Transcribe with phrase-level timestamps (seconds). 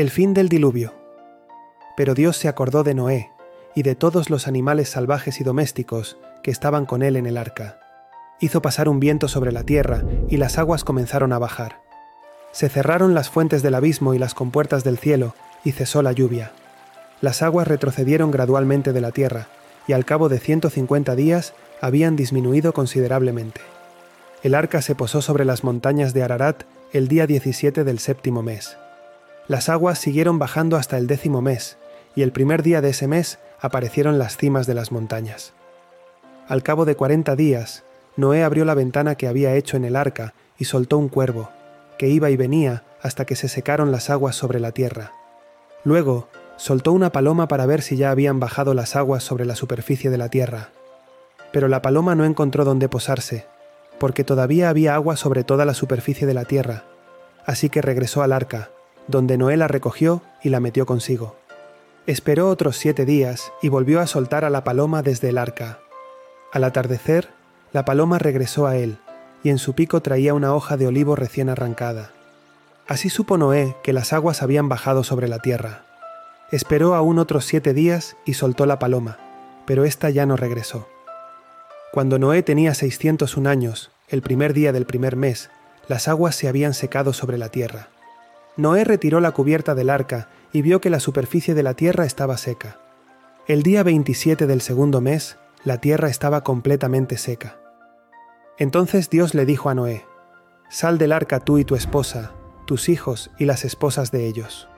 [0.00, 0.94] El fin del diluvio.
[1.94, 3.30] Pero Dios se acordó de Noé
[3.74, 7.78] y de todos los animales salvajes y domésticos que estaban con él en el arca.
[8.40, 11.82] Hizo pasar un viento sobre la tierra y las aguas comenzaron a bajar.
[12.50, 15.34] Se cerraron las fuentes del abismo y las compuertas del cielo
[15.64, 16.52] y cesó la lluvia.
[17.20, 19.48] Las aguas retrocedieron gradualmente de la tierra
[19.86, 23.60] y al cabo de 150 días habían disminuido considerablemente.
[24.42, 26.62] El arca se posó sobre las montañas de Ararat
[26.94, 28.78] el día 17 del séptimo mes.
[29.48, 31.78] Las aguas siguieron bajando hasta el décimo mes,
[32.14, 35.52] y el primer día de ese mes aparecieron las cimas de las montañas.
[36.48, 37.84] Al cabo de cuarenta días,
[38.16, 41.50] Noé abrió la ventana que había hecho en el arca y soltó un cuervo,
[41.98, 45.12] que iba y venía hasta que se secaron las aguas sobre la tierra.
[45.84, 50.10] Luego, soltó una paloma para ver si ya habían bajado las aguas sobre la superficie
[50.10, 50.70] de la tierra.
[51.52, 53.46] Pero la paloma no encontró dónde posarse,
[53.98, 56.84] porque todavía había agua sobre toda la superficie de la tierra,
[57.46, 58.70] así que regresó al arca,
[59.08, 61.36] donde Noé la recogió y la metió consigo.
[62.06, 65.78] Esperó otros siete días y volvió a soltar a la paloma desde el arca.
[66.52, 67.28] Al atardecer,
[67.72, 68.98] la paloma regresó a él,
[69.42, 72.10] y en su pico traía una hoja de olivo recién arrancada.
[72.88, 75.84] Así supo Noé que las aguas habían bajado sobre la tierra.
[76.50, 79.18] Esperó aún otros siete días y soltó la paloma,
[79.66, 80.88] pero ésta ya no regresó.
[81.92, 85.50] Cuando Noé tenía 601 años, el primer día del primer mes,
[85.86, 87.88] las aguas se habían secado sobre la tierra.
[88.56, 92.36] Noé retiró la cubierta del arca y vio que la superficie de la tierra estaba
[92.36, 92.80] seca.
[93.46, 97.58] El día 27 del segundo mes, la tierra estaba completamente seca.
[98.58, 100.04] Entonces Dios le dijo a Noé,
[100.68, 102.32] Sal del arca tú y tu esposa,
[102.66, 104.68] tus hijos y las esposas de ellos.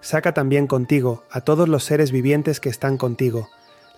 [0.00, 3.48] Saca también contigo a todos los seres vivientes que están contigo,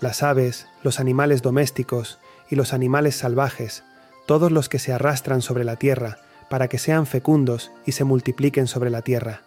[0.01, 2.19] las aves, los animales domésticos
[2.51, 3.85] y los animales salvajes,
[4.27, 6.19] todos los que se arrastran sobre la tierra,
[6.53, 9.41] para que sean fecundos y se multipliquen sobre la tierra.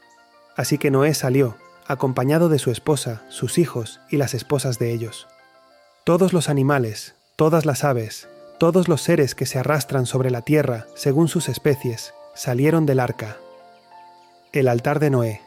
[0.56, 5.28] Así que Noé salió, acompañado de su esposa, sus hijos y las esposas de ellos.
[6.04, 10.88] Todos los animales, todas las aves, todos los seres que se arrastran sobre la tierra
[10.96, 13.38] según sus especies, salieron del arca.
[14.52, 15.42] El altar de Noé.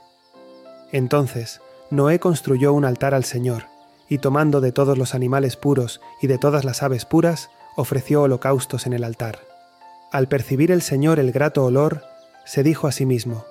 [0.92, 1.60] Entonces,
[1.90, 3.64] Noé construyó un altar al Señor,
[4.08, 8.86] y tomando de todos los animales puros y de todas las aves puras, ofreció holocaustos
[8.86, 9.47] en el altar.
[10.10, 12.02] Al percibir el Señor el grato olor,
[12.44, 13.44] se dijo a sí mismo,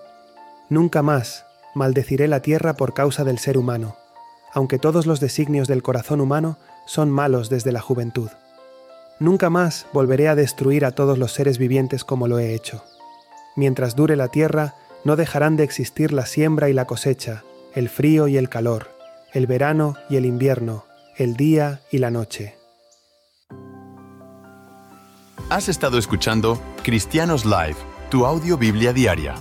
[0.70, 1.46] Nunca más,
[1.76, 3.96] maldeciré la tierra por causa del ser humano,
[4.54, 6.58] aunque todos los designios del corazón humano
[6.88, 8.30] son malos desde la juventud.
[9.20, 12.84] Nunca más volveré a destruir a todos los seres vivientes como lo he hecho.
[13.56, 17.44] Mientras dure la tierra, no dejarán de existir la siembra y la cosecha,
[17.76, 18.90] el frío y el calor,
[19.32, 20.86] el verano y el invierno,
[21.18, 22.57] el día y la noche.
[25.50, 27.78] Has estado escuchando Cristianos Live,
[28.10, 29.36] tu audio Biblia diaria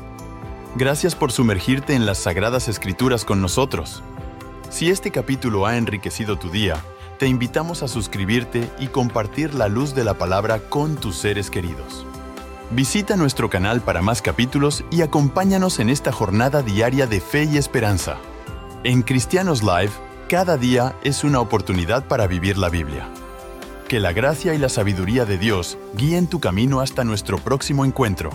[0.77, 4.05] Gracias por sumergirte en las Sagradas Escrituras con nosotros.
[4.71, 6.77] Si este capítulo ha enriquecido tu día,
[7.19, 12.07] te invitamos a suscribirte y compartir la luz de la palabra con tus seres queridos.
[12.71, 17.57] Visita nuestro canal para más capítulos y acompáñanos en esta jornada diaria de fe y
[17.57, 18.19] esperanza.
[18.85, 19.91] En Cristianos Live,
[20.29, 23.09] cada día es una oportunidad para vivir la Biblia.
[23.89, 28.31] Que la gracia y la sabiduría de Dios guíen tu camino hasta nuestro próximo encuentro.